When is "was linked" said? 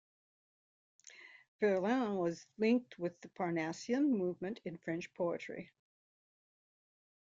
2.15-2.97